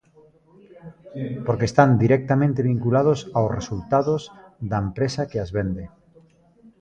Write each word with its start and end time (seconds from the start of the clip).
Porque 1.45 1.67
están 1.71 1.89
directamente 2.03 2.65
vinculados 2.71 3.19
aos 3.37 3.51
resultados 3.59 4.21
da 4.69 4.77
empresa 4.85 5.27
que 5.29 5.39
as 5.43 5.49
vende. 5.57 5.85